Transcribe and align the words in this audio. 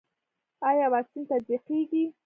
آیا 0.67 0.85
واکسین 0.93 1.23
تطبیقیږي؟ 1.29 2.03